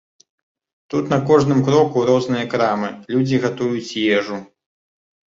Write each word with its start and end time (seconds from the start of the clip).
Тут 0.93 1.11
на 1.11 1.17
кожным 1.25 1.59
кроку 1.67 2.05
розныя 2.09 2.45
крамы, 2.53 2.89
людзі 3.17 3.35
гатуюць 3.43 3.93
ежу. 4.17 4.39